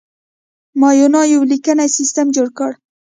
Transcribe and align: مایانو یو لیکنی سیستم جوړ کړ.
مایانو 0.79 1.21
یو 1.33 1.41
لیکنی 1.51 1.87
سیستم 1.97 2.27
جوړ 2.35 2.47
کړ. 2.57 2.71